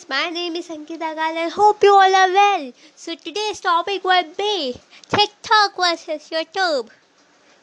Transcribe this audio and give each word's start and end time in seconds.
friends, 0.00 0.08
my 0.08 0.30
name 0.30 0.56
is 0.56 0.68
Ankita 0.68 1.14
Gal 1.14 1.36
and 1.36 1.52
hope 1.52 1.82
you 1.82 1.92
all 1.92 2.14
are 2.14 2.32
well. 2.32 2.72
So 2.96 3.14
today's 3.14 3.60
topic 3.60 4.04
will 4.04 4.24
be 4.36 4.74
TikTok 5.08 5.76
versus 5.76 6.30
YouTube. 6.30 6.88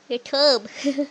YouTube. 0.09 0.67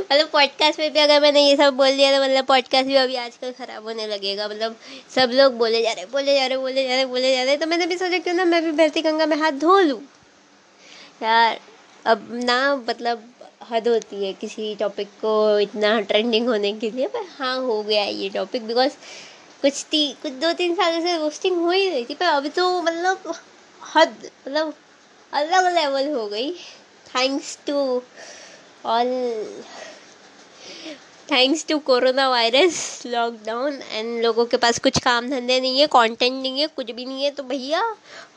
मतलब 0.00 0.28
podcast 0.30 0.78
में 0.78 0.92
भी 0.92 0.98
अगर 1.00 1.20
मैंने 1.20 1.40
ये 1.40 1.56
सब 1.56 1.74
बोल 1.76 1.96
दिया 1.96 2.10
तो 2.12 2.22
मतलब 2.22 2.44
पॉडकास्ट 2.46 2.86
भी 2.86 2.94
अभी 2.96 3.16
आजकल 3.16 3.52
ख़राब 3.58 3.84
होने 3.84 4.06
लगेगा 4.06 4.48
मतलब 4.48 4.76
सब 5.14 5.30
लोग 5.34 5.56
बोले 5.58 5.82
जा 5.82 5.92
रहे 5.92 6.06
बोले 6.12 6.34
जा 6.34 6.46
रहे 6.46 6.56
बोले 6.58 6.86
जा 6.88 6.94
रहे 6.96 7.04
बोले 7.06 7.34
जा 7.36 7.42
रहे 7.42 7.56
तो 7.56 7.66
मैंने 7.66 7.86
भी 7.86 7.96
सोचा 7.98 8.18
क्यों 8.18 8.34
ना 8.34 8.44
मैं 8.44 8.62
भी 8.64 8.72
बहती 8.72 9.02
गंगा 9.02 9.26
में 9.26 9.36
हाथ 9.36 9.60
धो 9.60 9.78
लूँ 9.80 10.00
यार 11.22 11.60
अब 12.04 12.28
ना 12.44 12.58
मतलब 12.76 13.22
हद 13.70 13.88
होती 13.88 14.24
है 14.24 14.32
किसी 14.40 14.74
टॉपिक 14.80 15.08
को 15.20 15.32
इतना 15.60 15.98
ट्रेंडिंग 16.10 16.48
होने 16.48 16.72
के 16.72 16.90
लिए 16.90 17.06
पर 17.14 17.26
हाँ 17.38 17.56
हो 17.60 17.82
गया 17.82 18.04
ये 18.04 18.28
टॉपिक 18.34 18.66
बिकॉज़ 18.66 18.96
कुछ 19.62 19.84
ती, 19.90 20.06
कुछ 20.22 20.32
दो 20.42 20.52
तीन 20.52 20.74
सालों 20.74 21.00
से 21.02 21.16
रोस्टिंग 21.16 21.56
हो 21.56 21.70
ही 21.70 21.88
रही 21.88 22.04
थी, 22.04 22.14
पर 22.14 22.26
अभी 22.26 22.48
तो 22.50 22.82
मतलब 22.82 23.34
हद 23.80 24.30
मतलब 24.46 24.74
अलग 25.32 25.74
लेवल 25.74 26.12
हो 26.14 26.26
गई। 26.28 26.52
Thanks 27.06 27.58
to 27.66 28.02
all 28.86 29.08
thanks 31.28 31.64
to 31.66 31.78
corona 31.80 32.28
virus 32.28 33.02
lockdown 33.06 33.78
and 33.82 34.22
लोगों 34.22 34.44
के 34.46 34.56
पास 34.56 34.78
कुछ 34.78 34.98
काम 34.98 35.28
धंधे 35.30 35.60
नहीं 35.60 35.80
है 35.80 35.86
कंटेंट 35.86 36.40
नहीं 36.42 36.60
है, 36.60 36.66
कुछ 36.66 36.90
भी 36.90 37.04
नहीं 37.04 37.24
है 37.24 37.30
तो 37.30 37.42
भैया 37.42 37.82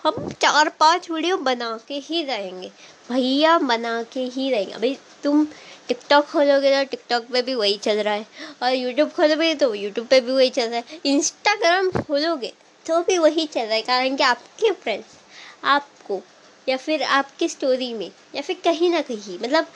हम 0.03 0.29
चार 0.41 0.69
पाँच 0.79 1.09
वीडियो 1.11 1.37
बना 1.39 1.77
के 1.87 1.97
ही 1.99 2.23
रहेंगे। 2.23 2.71
भैया 3.09 3.57
बना 3.59 4.01
के 4.13 4.23
ही 4.25 4.49
रहेंगे। 4.51 4.73
भाई 4.73 4.97
तुम 5.23 5.45
टिकटॉक 5.93 6.25
खोलोगे 6.25 6.69
तो 6.73 6.83
टिकटॉक 6.91 7.25
पे 7.33 7.41
भी 7.41 7.53
वही 7.55 7.77
चल 7.77 7.99
रहा 7.99 8.13
है। 8.13 8.25
और 8.63 8.73
यूट्यूब 8.73 9.09
खोलोगे 9.11 9.53
तो 9.55 9.73
यूट्यूब 9.75 10.07
पे 10.07 10.19
भी 10.21 10.31
वही 10.31 10.49
चल 10.49 10.69
रहा 10.69 10.77
है। 10.77 10.99
इंस्टाग्राम 11.05 11.89
खोलोगे 11.97 12.51
तो 12.85 13.01
भी 13.01 13.17
वही 13.17 13.45
चल 13.47 13.61
रहा 13.61 13.75
है, 13.75 13.81
कारण 13.81 14.15
कि 14.15 14.23
आपके 14.23 14.71
फ्रेंड्स 14.73 15.17
आपको 15.65 16.21
या 16.67 16.77
फिर 16.77 17.03
आपकी 17.03 17.47
स्टोरी 17.49 17.93
में 17.93 18.09
या 18.35 18.41
फिर 18.41 18.57
कहीं 18.63 18.89
ना 18.91 19.01
कहीं 19.01 19.37
मतलब 19.39 19.67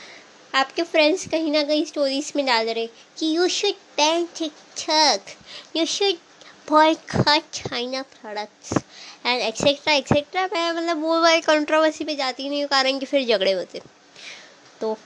आपके 0.53 0.83
फ्रेंड्स 0.83 1.27
कहीं 1.27 1.51
ना 1.51 1.63
कहीं 1.63 1.85
स्टोरीज 1.85 2.31
में 2.35 2.45
डाल 2.45 2.65
रहे 2.65 2.87
कि 3.17 3.35
you 3.35 3.47
should 3.49 3.73
ban 3.97 4.25
TikTok 4.37 5.77
you 5.77 5.85
should 5.87 6.15
boycott 6.69 7.51
China 7.53 8.01
products 8.13 8.73
and 9.25 9.41
etcetera 9.41 9.93
etcetera 9.93 10.45
मैं 10.53 10.71
मतलब 10.71 11.01
वो 11.01 11.21
वाली 11.21 11.41
कंट्रोवर्सी 11.41 12.03
पे 12.03 12.15
जाती 12.15 12.49
नहीं 12.49 12.61
हूँ, 12.61 12.69
कारण 12.69 12.99
कि 12.99 13.05
फिर 13.05 13.25
झगड़े 13.27 13.51
होते 13.51 13.81
तो 14.81 14.97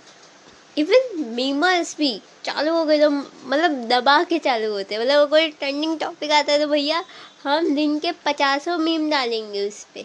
इवन 0.77 1.23
मीमर्स 1.35 1.95
भी 1.97 2.11
चालू 2.45 2.73
हो 2.73 2.85
गए 2.85 2.99
तो 2.99 3.09
मतलब 3.09 3.71
दबा 3.89 4.21
के 4.23 4.39
चालू 4.39 4.71
होते 4.71 4.95
हैं। 4.95 5.01
मतलब 5.01 5.29
कोई 5.29 5.47
ट्रेंडिंग 5.49 5.99
टॉपिक 5.99 6.31
आता 6.31 6.53
है 6.53 6.59
तो 6.59 6.67
भैया 6.67 7.03
हम 7.43 7.73
दिन 7.75 7.97
के 7.99 8.11
पचासों 8.25 8.77
मीम 8.77 9.09
डालेंगे 9.09 9.67
उस 9.67 9.83
पर 9.85 10.03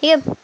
ठीक 0.00 0.10
है? 0.10 0.34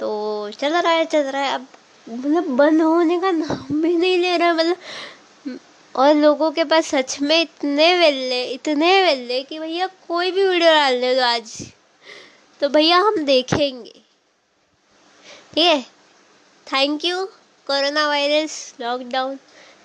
तो 0.00 0.50
चल 0.50 0.72
रहा 0.72 0.92
है, 0.92 1.04
चल 1.04 1.22
रहा 1.22 1.42
है। 1.42 1.54
अब 1.54 1.66
मतलब 2.06 2.48
बंद 2.56 2.82
होने 2.82 3.18
का 3.20 3.30
नाम 3.30 3.80
भी 3.82 3.96
नहीं 3.96 4.18
ले 4.18 4.36
रहा 4.36 4.52
मतलब 4.52 5.58
और 5.94 6.14
लोगों 6.14 6.50
के 6.50 6.64
पास 6.64 6.86
सच 6.86 7.18
में 7.20 7.40
इतने 7.40 7.94
वेल्ले 7.96 8.42
इतने 8.44 8.90
वेल्ले 9.02 9.42
कि 9.42 9.58
भैया 9.58 9.86
कोई 10.08 10.30
भी 10.30 10.42
वीडियो 10.42 10.70
डाल 10.70 11.00
दे 11.00 11.14
तो 11.14 11.22
आज। 11.22 11.52
तो 12.60 12.68
भैया 12.68 12.98
हम 12.98 13.16
देखेंगे। 13.24 13.92
ठीक 15.54 15.64
है? 15.64 15.80
Thank 16.66 17.04
you 17.04 17.28
corona 17.70 18.08
virus 18.08 18.74
lockdown 18.80 19.38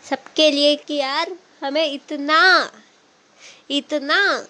सबके 0.09 0.51
लिए 0.51 0.75
कि 0.75 0.93
यार 0.93 1.31
हमें 1.63 1.91
इतना 1.91 2.71
इतना 3.69 4.45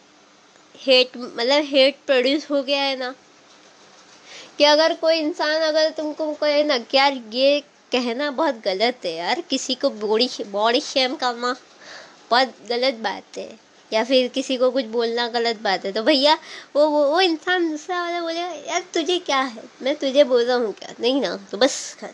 हेट 0.78 1.18
मतलब 1.18 1.64
हेट 1.64 1.96
प्रोड्यूस 2.08 2.50
हो 2.52 2.64
गया 2.64 2.82
है 2.82 2.96
ना 2.96 3.16
कि 4.58 4.64
अगर 4.64 4.94
कोई 4.94 5.16
इंसान 5.16 5.62
अगर 5.62 5.90
तुमको 5.90 6.34
कहे 6.34 6.64
ना 6.64 6.78
कि 6.78 6.98
यार 6.98 7.14
ये 7.34 7.60
कहना 7.92 8.32
बहुत 8.32 8.56
गलत 8.66 9.06
है 9.06 9.14
यार 9.16 9.42
किसी 9.42 9.76
को 9.76 9.90
बॉडी 9.90 10.30
बॉडी 10.48 10.82
शेम 10.82 11.16
करना 11.16 11.56
बहुत 12.30 12.48
गलत 12.70 12.94
बात 12.94 13.38
है 13.38 13.60
या 13.94 14.04
फिर 14.04 14.28
किसी 14.28 14.58
को 14.58 14.72
कुछ 14.72 14.86
बोलना 14.86 15.28
गलत 15.28 15.56
बात 15.62 15.86
है 15.86 15.92
तो 15.92 16.04
भैया 16.04 16.38
वो 16.76 16.90
वो, 16.90 17.06
वो 17.06 17.22
इंसान 17.22 17.72
दूसरा 17.72 18.02
वाला 18.04 18.22
बोले 18.22 18.40
यार 18.40 18.82
तुझे 18.94 19.20
क्या 19.20 19.42
है? 19.42 19.64
मैं 19.82 19.96
तुझे 19.96 20.24
बोल 20.24 20.46
रहा 20.46 20.58
हूँ 20.58 20.74
क्या? 20.74 20.94
नहीं 21.00 21.22
ना 21.22 21.36
तो 21.52 21.58
बस 21.58 21.98
कर 22.00 22.10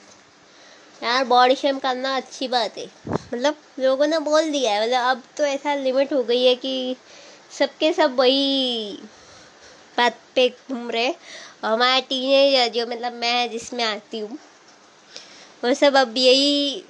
यार 1.01 1.23
बॉडी 1.25 1.55
शेम 1.55 1.79
करना 1.79 2.15
अच्छी 2.15 2.47
बात 2.47 2.77
है। 2.77 2.85
मतलब 3.07 3.55
लोगों 3.79 4.07
ने 4.07 4.19
बोल 4.19 4.49
दिया 4.51 4.71
है 4.71 4.81
मतलब 4.81 5.09
अब 5.09 5.23
तो 5.37 5.45
ऐसा 5.45 5.73
लिमिट 5.75 6.13
हो 6.13 6.23
गई 6.23 6.43
है 6.43 6.55
कि 6.55 6.95
सबके 7.57 7.91
सब 7.93 8.15
वही 8.15 8.99
बात 9.97 10.19
पे 10.35 10.47
घूम 10.49 10.89
रहे 10.91 11.13
हमारा 11.63 11.99
टीनेजर 11.99 12.67
जो 12.73 12.85
मतलब 12.87 13.13
मैं 13.13 13.49
जिसमें 13.51 13.83
आती 13.83 14.19
हूँ, 14.19 14.37
वो 15.63 15.73
सब 15.73 15.95
अब 15.95 16.17
यही 16.17 16.83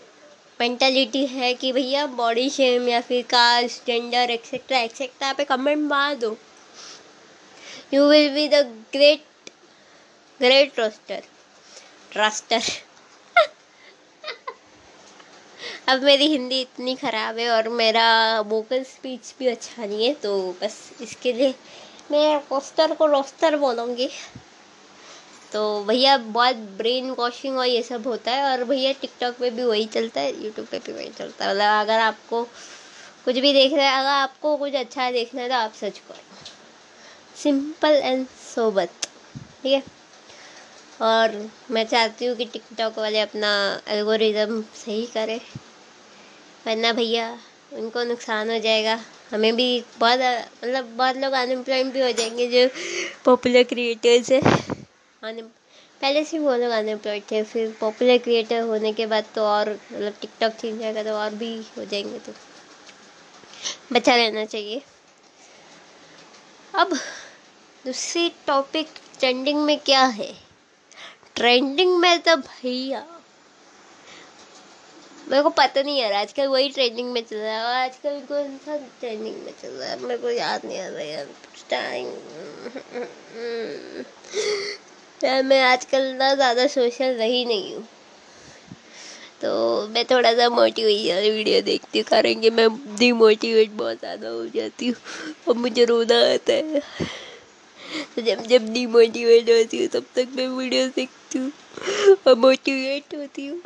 मेंटालिटी 0.59 1.25
है 1.27 1.53
कि 1.53 1.71
भैया 1.73 2.05
बॉडी 2.17 2.49
शेम 2.49 2.87
या 2.89 3.01
फिर 3.01 3.23
कास्ट 3.29 3.85
जेंडर 3.87 4.29
एक्सेट्रा 4.29 4.79
एक्सेट्रा 4.79 5.31
पे 5.33 5.43
कमेंट 5.45 5.87
मार 5.89 6.15
दो। 6.15 6.37
You 7.93 8.07
will 8.09 8.29
be 8.33 8.47
the 8.49 8.63
great 8.93 9.23
great 10.39 10.79
roaster 10.79 11.23
roaster 12.17 12.61
अब 15.91 16.03
मेरी 16.03 16.27
हिंदी 16.27 16.59
इतनी 16.61 16.95
ख़राब 16.95 17.37
है 17.37 17.49
और 17.51 17.67
मेरा 17.69 18.05
वोकल 18.47 18.83
स्पीच 18.83 19.33
भी 19.39 19.47
अच्छा 19.47 19.85
नहीं 19.85 20.05
है 20.05 20.13
तो 20.13 20.35
बस 20.61 20.77
इसके 21.01 21.33
लिए 21.33 21.53
मैं 22.11 22.35
रोस्टर 22.41 22.93
को 22.95 23.05
रोस्टर 23.05 23.57
बोलूँगी। 23.57 24.07
तो 25.53 25.83
भैया 25.85 26.17
बहुत 26.17 26.55
ब्रेन 26.77 27.09
वॉशिंग 27.11 27.57
और 27.57 27.65
ये 27.65 27.81
सब 27.83 28.07
होता 28.07 28.31
है 28.31 28.43
और 28.51 28.63
भैया 28.63 28.91
टिकटॉक 29.01 29.35
पे 29.39 29.49
भी 29.49 29.63
वही 29.63 29.85
चलता 29.87 30.21
है 30.21 30.43
यूट्यूब 30.43 30.67
पे 30.67 30.79
भी 30.79 30.91
वही 30.91 31.09
चलता 31.09 31.45
है। 31.45 31.51
मतलब 31.51 31.79
अगर 31.81 31.99
आपको 31.99 32.43
कुछ 33.25 33.35
भी 33.35 33.53
देखना 33.53 33.83
है, 33.83 33.99
अगर 33.99 34.09
आपको 34.09 34.55
कुछ 34.57 34.75
अच्छा 34.75 35.09
देखना 35.11 35.41
है 35.41 35.47
तो 35.49 35.55
आप 35.55 35.73
सर्च 35.79 35.97
करो। 35.99 36.45
सिंपल 37.41 37.95
एंड 37.95 38.25
सोबत 38.27 39.07
ठीक 39.63 39.73
है? 39.73 39.83
और 41.01 41.49
मैं 41.71 41.85
चाहती 41.87 42.25
हूँ 42.25 42.35
कि 42.37 42.45
टिकटॉक 42.45 42.97
वाले 42.99 43.19
अपना 43.19 43.51
एल्गोरिज्म 43.89 44.61
सही 44.75 45.05
करें। 45.13 45.39
वरना 46.67 46.91
भैया, 46.93 47.37
उनको 47.73 48.03
नुकसान 48.03 48.49
हो 48.51 48.59
जाएगा। 48.59 48.99
हमें 49.31 49.55
भी 49.55 49.83
बहुत 49.99 50.19
मतलब 50.63 50.85
बहुत 50.87 51.17
लोग 51.17 51.33
अनएम्प्लॉयड 51.33 51.87
भी 51.87 52.01
हो 52.01 52.11
जाएँगे 52.11 52.47
जो 52.47 52.67
पॉपुलर 53.25 53.63
क्रिएटर्स 53.63 54.31
हैं। 54.31 54.43
पहले 56.01 56.23
से 56.25 56.39
वो 56.39 56.55
लोग 56.55 56.71
अनएम्प्लॉयड 56.71 57.23
थे, 57.31 57.43
फिर 57.43 57.75
पॉपुलर 57.79 58.17
क्रिएटर 58.17 58.61
होने 58.61 58.93
के 58.93 59.05
बाद 59.05 59.25
तो 59.35 59.41
और 59.41 59.69
मतलब 59.91 60.13
टिकटॉक 60.21 60.51
ठीक 60.51 60.79
जाएगा 60.79 61.03
तो 61.03 61.09
और 61.09 61.29
भी 61.29 61.55
हो 61.77 61.85
जाएँगे 61.85 62.19
तो। 62.19 62.33
बचा 63.93 64.15
रहना 64.15 64.45
चाहिए। 64.45 64.81
अब, 66.75 66.93
दूसरी 67.85 68.29
टॉपिक 68.47 68.87
ट्रेंडिंग 69.19 69.59
में 69.59 69.77
क्या 69.77 70.05
है? 70.05 70.33
ट्रेंडिंग 71.35 71.97
में 71.97 72.19
तो 72.19 72.35
भैया 72.35 73.20
मेरे 75.31 75.43
को 75.43 75.49
पता 75.49 75.81
नहीं 75.81 76.01
आ 76.01 76.03
यार 76.03 76.13
आजकल 76.13 76.47
वही 76.47 76.69
ट्रेंडिंग 76.69 77.11
में 77.11 77.21
चल 77.23 77.35
रहा 77.35 77.53
है 77.53 77.63
और 77.63 77.75
आजकल 77.75 78.19
कौन 78.29 78.57
सा 78.65 78.75
ट्रेंडिंग 78.99 79.35
में 79.45 79.51
चल 79.61 79.69
रहा 79.69 79.89
है। 79.89 79.99
मेरे 80.01 80.17
को 80.17 80.29
याद 80.29 80.65
नहीं 80.65 80.79
आ 80.79 80.87
रहा 80.87 81.01
यार 81.01 81.27
टाइम 81.69 82.07
यार 85.21 85.43
मैं 85.43 85.61
आजकल 85.63 86.11
ना 86.19 86.33
ज़्यादा 86.35 86.65
सोशल 86.67 87.15
रही 87.17 87.43
नहीं 87.45 87.73
हूँ। 87.75 87.83
तो 89.41 89.87
मैं 89.93 90.03
थोड़ा 90.05 90.33
सा 90.33 90.49
मोटिवेशन 90.49 91.29
वीडियो 91.35 91.61
देखती 91.61 91.99
हूँ, 91.99 92.05
कारण 92.09 92.49
मैं 92.55 92.67
डिमोटिवेट 92.97 93.69
बहुत 93.77 93.99
ज़्यादा 93.99 94.29
हो 94.29 94.45
जाती 94.55 94.87
हूँ 94.87 94.95
और 95.47 95.55
मुझे 95.57 95.85
रोना 95.85 96.19
आता 96.33 96.53
है। 96.53 96.81
तो 98.15 98.21
जब 98.21 98.43
जब 98.47 98.71
डिमोटिवेट 98.73 99.49
होती 99.49 99.79
हूँ, 99.79 99.87
तब 99.87 100.05
तक 100.15 100.27
मैं 100.35 100.47
वीडियो 100.49 100.87
देखती 100.95 101.39
हूँ 101.39 101.51
और 102.27 102.35
मोटिवेट 102.37 103.15
होती 103.15 103.45
हूँ। 103.47 103.59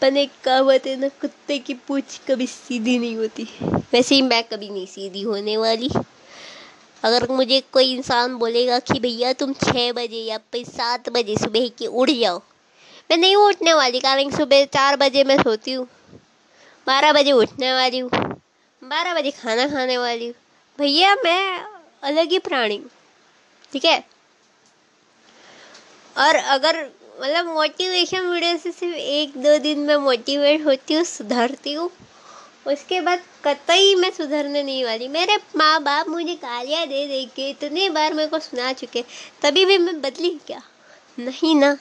पर 0.00 0.16
एक 0.16 0.30
कहावत 0.44 0.86
है 0.86 0.96
ना, 0.96 1.08
कुत्ते 1.10 1.58
की 1.58 1.74
पूछ 1.88 2.18
कभी 2.28 2.46
सीधी 2.46 2.98
नहीं 2.98 3.16
होती। 3.16 3.48
वैसे 3.92 4.14
ही 4.14 4.22
मैं 4.22 4.42
कभी 4.44 4.68
नहीं 4.70 4.86
सीधी 4.86 5.22
होने 5.22 5.56
वाली। 5.56 5.90
अगर 7.02 7.26
मुझे 7.30 7.60
कोई 7.72 7.92
इंसान 7.92 8.36
बोलेगा 8.38 8.78
कि 8.80 8.98
भैया 9.00 9.32
तुम 9.32 9.52
छः 9.54 9.92
बजे 9.92 10.18
या 10.18 10.38
फिर 10.52 10.64
सात 10.66 11.08
बजे 11.10 11.36
सुबह 11.36 11.68
के 11.78 11.86
उठ 11.86 12.10
जाओ, 12.10 12.38
मैं 13.10 13.16
नहीं 13.16 13.36
उठने 13.38 13.72
वाली, 13.74 14.00
कारण 14.00 14.30
सुबह 14.30 14.64
चार 14.66 14.96
बजे 14.96 15.24
मैं 15.24 15.36
सोती 15.38 15.72
हूँ। 15.72 15.86
बारह 16.86 17.12
बजे 17.12 17.32
उठने 17.32 17.72
वाली 17.72 17.98
हूँ, 17.98 18.10
बारह 18.82 19.14
बजे 19.14 19.30
खाना 19.32 19.66
खाने 19.68 19.98
वाली 19.98 20.26
हूँ। 20.26 20.34
भैया 20.78 21.14
मैं 21.16 21.64
अलग 22.02 22.30
ही 22.30 22.38
प्राणी 22.40 22.80
ठीक 23.72 23.84
है? 23.84 23.98
और 26.16 26.36
अगर 26.36 26.76
मतलब 27.20 27.46
मोटिवेशन 27.46 28.26
वीडियो 28.26 28.56
से 28.56 28.70
सिर्फ़ 28.72 28.96
एक 28.96 29.36
दो 29.36 29.56
दिन 29.58 29.78
में 29.78 29.96
मोटिवेट 29.96 30.64
होती 30.66 30.94
हूँ, 30.94 31.04
सुधरती 31.04 31.72
हूँ। 31.72 31.90
उसके 32.66 33.00
बाद 33.00 33.22
कतई 33.44 33.94
मैं 33.94 34.10
सुधरने 34.10 34.62
नहीं 34.62 34.84
वाली। 34.84 35.08
मेरे 35.08 35.36
माँ 35.56 35.82
बाप 35.82 36.08
मुझे 36.08 36.34
गालियाँ 36.34 36.86
दे 36.86 37.06
दे 37.06 37.24
के 37.36 37.48
इतने 37.50 37.88
बार 37.90 38.14
मेरे 38.14 38.28
को 38.28 38.38
सुना 38.38 38.72
चुके, 38.72 39.04
तभी 39.42 39.64
भी 39.64 39.78
मैं 39.78 40.00
बदली 40.00 40.30
क्या? 40.46 40.62
नहीं 41.18 41.54
ना। 41.54 41.76